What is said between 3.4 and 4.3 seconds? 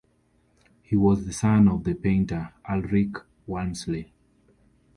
Walmsley.